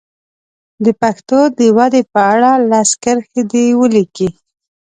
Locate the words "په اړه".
2.13-2.51